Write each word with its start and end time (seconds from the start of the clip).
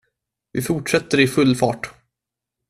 Vi 0.53 0.61
fortsätter 0.61 1.19
i 1.19 1.27
full 1.27 1.55
fart. 1.55 1.89